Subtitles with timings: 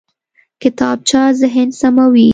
[0.61, 2.29] کتابچه ذهن سموي